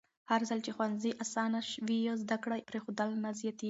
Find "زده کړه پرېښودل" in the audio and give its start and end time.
2.21-3.09